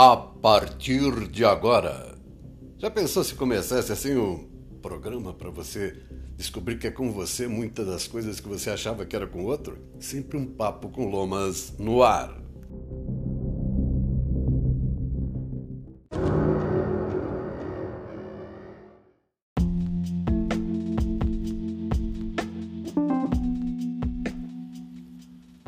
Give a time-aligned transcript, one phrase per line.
[0.00, 2.16] a partir de agora.
[2.78, 4.48] Já pensou se começasse assim um
[4.80, 6.00] programa para você
[6.36, 9.76] descobrir que é com você muitas das coisas que você achava que era com outro?
[9.98, 12.40] Sempre um papo com lomas no ar.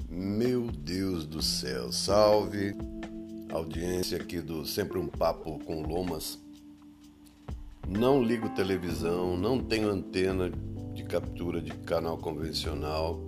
[0.09, 2.77] Meu Deus do céu, salve
[3.53, 6.39] audiência aqui do Sempre um Papo com Lomas.
[7.89, 10.51] Não ligo televisão, não tenho antena
[10.95, 13.21] de captura de canal convencional.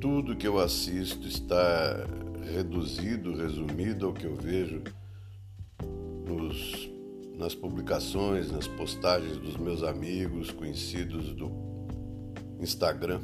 [0.00, 2.06] Tudo que eu assisto está
[2.52, 4.82] reduzido, resumido ao que eu vejo
[6.26, 6.90] nos,
[7.38, 11.50] nas publicações, nas postagens dos meus amigos, conhecidos do
[12.60, 13.20] Instagram.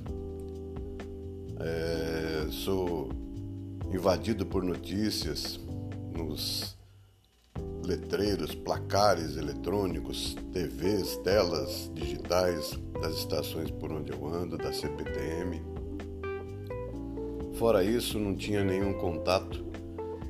[1.60, 3.10] É, sou
[3.92, 5.61] invadido por notícias
[6.12, 6.76] nos
[7.84, 15.62] letreiros, placares eletrônicos, TVs, telas digitais das estações por onde eu ando, da CPTM.
[17.54, 19.64] Fora isso, não tinha nenhum contato.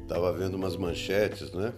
[0.08, 1.72] Tava vendo umas manchetes, né?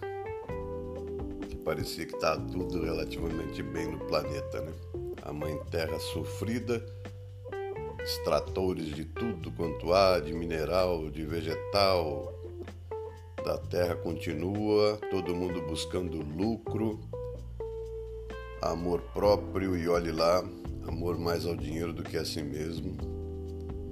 [1.49, 4.73] Que parecia que tá tudo relativamente bem no planeta, né?
[5.21, 6.85] A mãe terra sofrida,
[8.03, 12.34] extratores de tudo quanto há, de mineral, de vegetal,
[13.45, 16.99] da terra continua, todo mundo buscando lucro,
[18.59, 20.43] amor próprio e olhe lá,
[20.87, 22.97] amor mais ao dinheiro do que a si mesmo,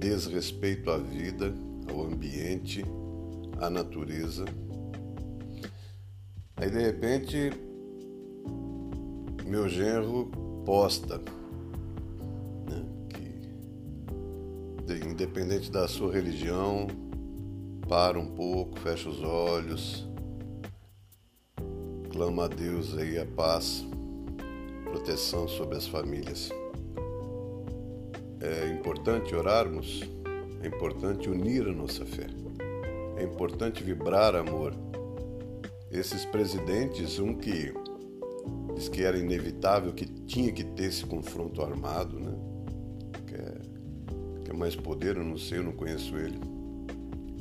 [0.00, 1.54] desrespeito à vida,
[1.88, 2.84] ao ambiente,
[3.60, 4.44] à natureza.
[6.56, 7.52] Aí de repente,
[9.46, 10.32] meu genro
[10.66, 11.18] posta
[12.68, 12.84] né,
[14.88, 16.88] que, independente da sua religião,
[17.88, 20.08] para um pouco, fecha os olhos,
[22.10, 23.84] clama a Deus aí a paz,
[24.84, 26.50] proteção sobre as famílias.
[28.40, 30.02] É importante orarmos,
[30.62, 32.26] é importante unir a nossa fé,
[33.16, 34.74] é importante vibrar amor.
[35.90, 37.72] Esses presidentes, um que
[38.74, 42.34] diz que era inevitável, que tinha que ter esse confronto armado, né?
[43.26, 43.60] Que é,
[44.44, 46.53] que é mais poder, eu não sei, eu não conheço ele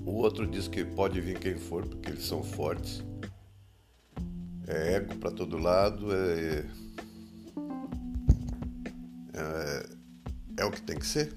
[0.05, 3.03] o outro diz que pode vir quem for, porque eles são fortes.
[4.67, 6.65] É ego para todo lado, é,
[9.33, 9.89] é,
[10.57, 11.33] é o que tem que ser.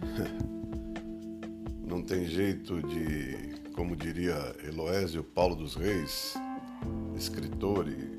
[1.86, 6.34] Não tem jeito de, como diria Eloésio Paulo dos Reis,
[7.16, 8.18] escritor e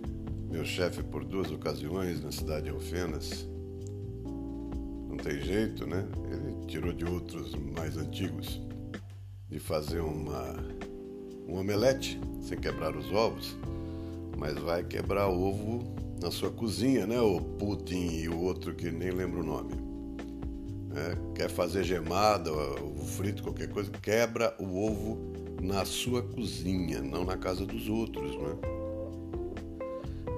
[0.52, 3.48] meu chefe por duas ocasiões na cidade de Alfenas.
[5.08, 6.08] Não tem jeito, né?
[6.32, 8.60] Ele tirou de outros mais antigos
[9.50, 10.56] de fazer uma,
[11.48, 13.56] um omelete sem quebrar os ovos,
[14.38, 17.20] mas vai quebrar ovo na sua cozinha, né?
[17.20, 19.74] O Putin e o outro que nem lembro o nome.
[20.96, 25.18] É, quer fazer gemada, ovo frito, qualquer coisa, quebra o ovo
[25.62, 28.58] na sua cozinha, não na casa dos outros, né?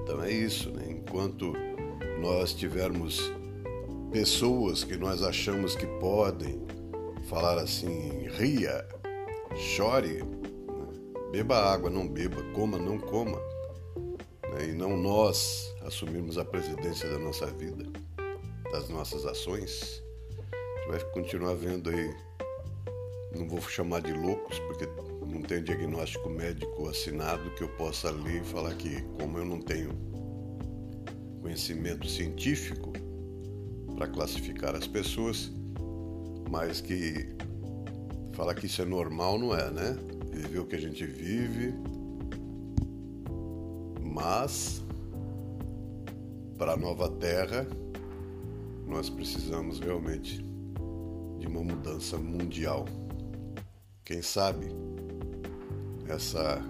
[0.02, 0.86] Então é isso, né?
[0.90, 1.52] Enquanto
[2.20, 3.32] nós tivermos
[4.10, 6.60] pessoas que nós achamos que podem
[7.28, 8.86] falar assim, ria,
[9.56, 10.24] chore, né?
[11.30, 13.38] beba água, não beba, coma, não coma,
[14.52, 14.68] né?
[14.68, 17.84] e não nós assumirmos a presidência da nossa vida,
[18.70, 20.02] das nossas ações,
[20.52, 22.14] a gente vai continuar vendo aí,
[23.36, 24.86] não vou chamar de loucos, porque
[25.26, 29.60] não tem diagnóstico médico assinado que eu possa ler e falar que, como eu não
[29.60, 29.90] tenho
[31.40, 32.92] conhecimento científico
[33.96, 35.50] para classificar as pessoas,
[36.50, 37.34] mas que
[38.32, 39.96] Falar que isso é normal não é, né?
[40.30, 41.74] Viver o que a gente vive,
[44.00, 44.82] mas
[46.56, 47.66] para a nova terra
[48.86, 50.42] nós precisamos realmente
[51.38, 52.86] de uma mudança mundial.
[54.04, 54.68] Quem sabe
[56.08, 56.62] essa,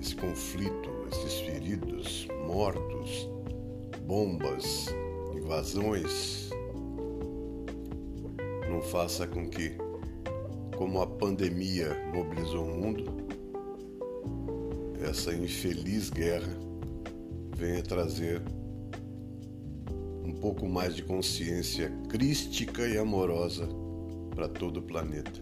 [0.00, 3.28] esse conflito, esses feridos, mortos,
[4.06, 4.86] bombas,
[5.34, 6.50] invasões,
[8.70, 9.87] não faça com que
[10.78, 13.04] como a pandemia mobilizou o mundo,
[15.00, 16.56] essa infeliz guerra
[17.56, 18.40] venha trazer
[20.24, 23.68] um pouco mais de consciência crística e amorosa
[24.32, 25.40] para todo o planeta.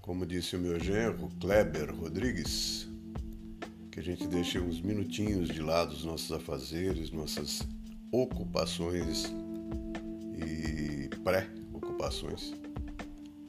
[0.00, 2.88] Como disse o meu genro, Kleber Rodrigues,
[3.90, 7.66] que a gente deixe uns minutinhos de lado os nossos afazeres, nossas
[8.12, 9.34] ocupações
[10.38, 12.61] e pré-ocupações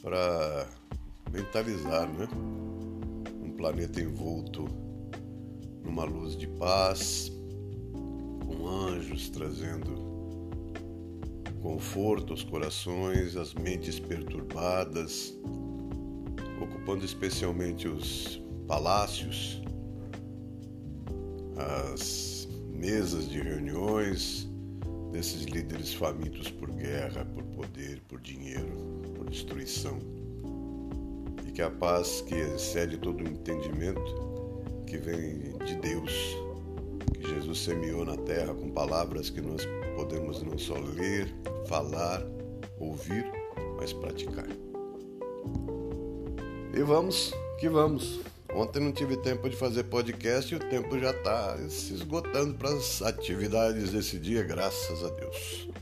[0.03, 0.67] para
[1.31, 2.27] mentalizar, né?
[3.41, 4.67] Um planeta envolto
[5.81, 7.31] numa luz de paz,
[8.45, 10.13] com anjos trazendo
[11.61, 15.33] conforto aos corações, às mentes perturbadas,
[16.61, 19.61] ocupando especialmente os palácios,
[21.55, 24.49] as mesas de reuniões
[25.13, 29.03] desses líderes famintos por guerra, por poder, por dinheiro,
[29.33, 29.99] destruição.
[31.47, 34.01] E que a paz que excede todo o entendimento,
[34.85, 36.11] que vem de Deus,
[37.13, 41.33] que Jesus semeou na terra com palavras que nós podemos não só ler,
[41.67, 42.23] falar,
[42.79, 43.25] ouvir,
[43.77, 44.47] mas praticar.
[46.75, 48.19] E vamos que vamos.
[48.53, 52.69] Ontem não tive tempo de fazer podcast e o tempo já está se esgotando para
[52.69, 55.72] as atividades desse dia, graças a Deus.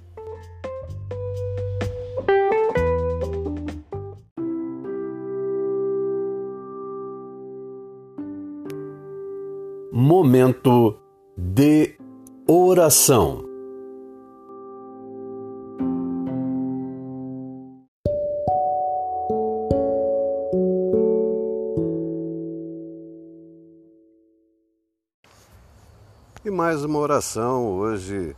[10.32, 10.98] Momento
[11.38, 11.98] de
[12.48, 13.44] oração.
[26.46, 27.74] E mais uma oração.
[27.74, 28.34] Hoje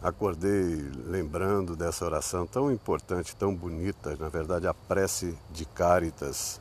[0.00, 6.58] acordei lembrando dessa oração tão importante, tão bonita, na verdade, a prece de Cáritas.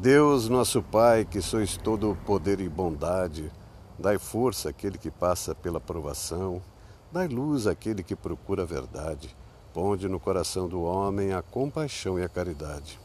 [0.00, 3.50] Deus, nosso Pai, que sois todo poder e bondade,
[3.98, 6.62] dai força àquele que passa pela provação,
[7.10, 9.36] dai luz àquele que procura a verdade,
[9.74, 13.00] ponde no coração do homem a compaixão e a caridade.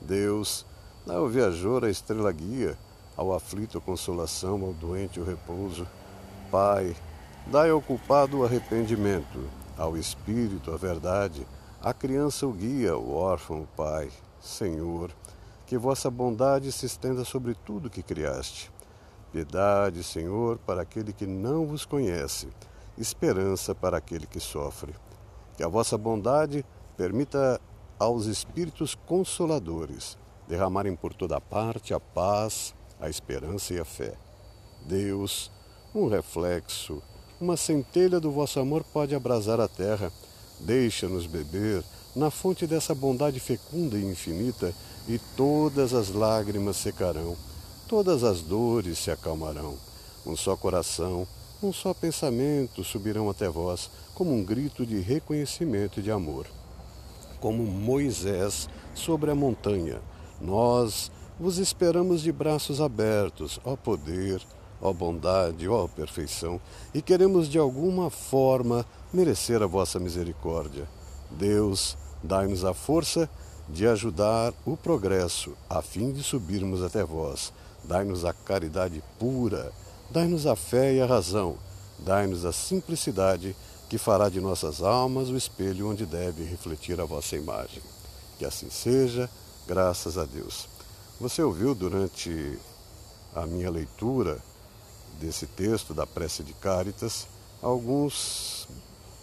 [0.00, 0.66] Deus,
[1.06, 2.76] dai ao viajor a estrela guia,
[3.16, 5.86] ao aflito a consolação, ao doente o repouso.
[6.50, 6.92] Pai,
[7.46, 9.48] dai ao culpado o arrependimento,
[9.78, 11.46] ao espírito a verdade,
[11.80, 14.10] à criança o guia, o órfão o pai.
[14.40, 15.12] Senhor,
[15.72, 18.70] que vossa bondade se estenda sobre tudo que criaste.
[19.32, 22.48] Piedade, Senhor, para aquele que não vos conhece,
[22.98, 24.94] esperança para aquele que sofre.
[25.56, 26.62] Que a vossa bondade
[26.94, 27.58] permita
[27.98, 34.12] aos espíritos consoladores derramarem por toda parte a paz, a esperança e a fé.
[34.84, 35.50] Deus,
[35.94, 37.02] um reflexo,
[37.40, 40.12] uma centelha do vosso amor pode abrasar a terra.
[40.60, 41.82] Deixa-nos beber
[42.14, 44.74] na fonte dessa bondade fecunda e infinita,
[45.08, 47.36] e todas as lágrimas secarão,
[47.88, 49.76] todas as dores se acalmarão.
[50.24, 51.26] Um só coração,
[51.62, 56.46] um só pensamento subirão até vós, como um grito de reconhecimento e de amor.
[57.40, 60.00] Como Moisés sobre a montanha,
[60.40, 61.10] nós
[61.40, 64.40] vos esperamos de braços abertos, ó poder,
[64.80, 66.60] ó bondade, ó perfeição,
[66.92, 70.86] e queremos de alguma forma merecer a vossa misericórdia.
[71.30, 73.28] Deus, dai-nos a força
[73.68, 77.52] de ajudar o progresso, a fim de subirmos até vós.
[77.84, 79.72] Dai-nos a caridade pura,
[80.10, 81.56] dai-nos a fé e a razão,
[81.98, 83.56] dai-nos a simplicidade
[83.88, 87.82] que fará de nossas almas o espelho onde deve refletir a vossa imagem.
[88.38, 89.28] Que assim seja,
[89.66, 90.68] graças a Deus.
[91.20, 92.58] Você ouviu durante
[93.34, 94.38] a minha leitura
[95.20, 97.26] desse texto da prece de Cáritas
[97.62, 98.66] alguns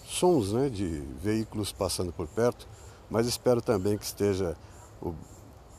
[0.08, 2.68] sons né, de veículos passando por perto,
[3.10, 4.56] mas espero também que esteja
[5.02, 5.14] o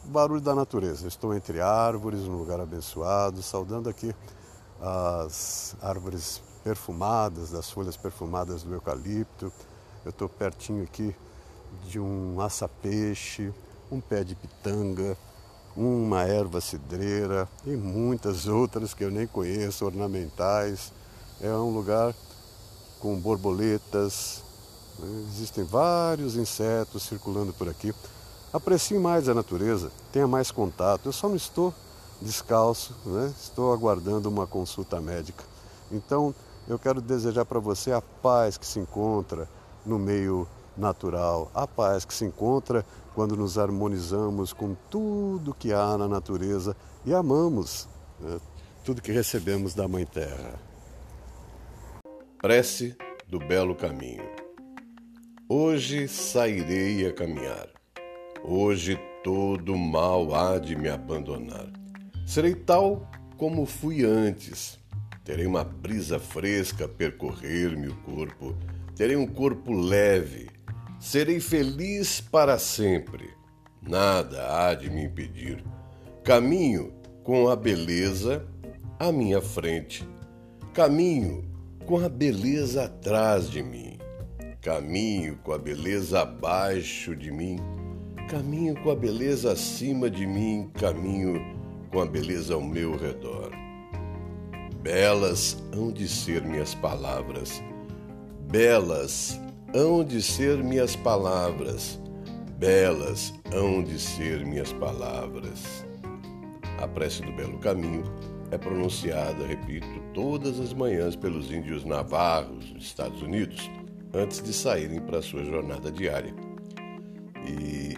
[0.05, 1.07] barulho da natureza.
[1.07, 4.15] estou entre árvores, num lugar abençoado, saudando aqui
[4.81, 9.53] as árvores perfumadas, das folhas perfumadas do eucalipto.
[10.05, 11.15] Eu estou pertinho aqui
[11.87, 13.53] de um aça-peixe,
[13.91, 15.17] um pé de pitanga,
[15.77, 20.93] uma erva cidreira e muitas outras que eu nem conheço, ornamentais.
[21.41, 22.15] É um lugar
[22.99, 24.43] com borboletas?
[25.29, 27.95] Existem vários insetos circulando por aqui.
[28.53, 31.07] Aprecie mais a natureza, tenha mais contato.
[31.07, 31.73] Eu só não estou
[32.21, 33.33] descalço, né?
[33.41, 35.45] estou aguardando uma consulta médica.
[35.91, 36.35] Então,
[36.69, 39.49] eu quero desejar para você a paz que se encontra
[39.85, 45.97] no meio natural, a paz que se encontra quando nos harmonizamos com tudo que há
[45.99, 47.89] na natureza e amamos
[48.21, 48.41] né,
[48.85, 50.55] tudo que recebemos da Mãe Terra.
[52.41, 52.97] Prece
[53.29, 54.40] do Belo Caminho.
[55.53, 57.67] Hoje sairei a caminhar.
[58.45, 61.67] Hoje todo mal há de me abandonar.
[62.25, 64.79] Serei tal como fui antes.
[65.25, 68.57] Terei uma brisa fresca a percorrer-me o corpo.
[68.95, 70.49] Terei um corpo leve
[71.01, 73.31] Serei feliz para sempre.
[73.83, 75.65] Nada há de me impedir.
[76.23, 76.93] Caminho
[77.25, 78.47] com a beleza
[79.01, 80.07] à minha frente.
[80.75, 81.43] Caminho
[81.87, 83.90] com a beleza atrás de mim.
[84.63, 87.57] Caminho com a beleza abaixo de mim.
[88.29, 90.71] Caminho com a beleza acima de mim.
[90.79, 91.41] Caminho
[91.91, 93.53] com a beleza ao meu redor.
[94.83, 97.63] belas hão de ser minhas palavras.
[98.51, 99.41] Belas
[99.75, 101.99] hão de ser minhas palavras.
[102.59, 105.87] Belas hão de ser minhas palavras.
[106.79, 108.05] A prece do Belo Caminho
[108.51, 113.71] é pronunciada, repito, todas as manhãs pelos índios navarros dos Estados Unidos,
[114.13, 116.35] antes de saírem para a sua jornada diária.
[117.47, 117.97] E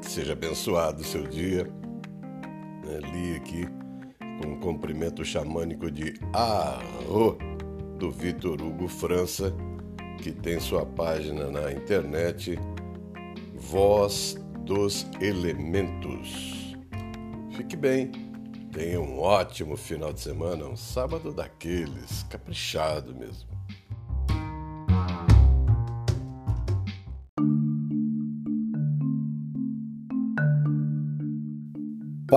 [0.00, 1.64] seja abençoado o seu dia.
[2.84, 3.00] Né?
[3.12, 3.66] Li aqui
[4.40, 7.36] com um cumprimento xamânico de Arro,
[7.98, 9.54] do Vitor Hugo França,
[10.18, 12.58] que tem sua página na internet
[13.54, 16.76] Voz dos Elementos.
[17.56, 18.10] Fique bem.
[18.72, 23.59] Tenha um ótimo final de semana, um sábado daqueles, caprichado mesmo.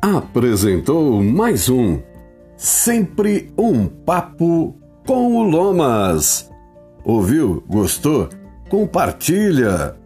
[0.00, 2.00] apresentou mais um
[2.56, 4.76] Sempre um Papo
[5.06, 6.50] com o Lomas.
[7.04, 7.64] Ouviu?
[7.66, 8.28] Gostou?
[8.68, 9.99] Compartilha!